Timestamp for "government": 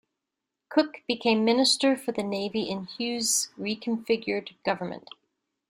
4.65-5.07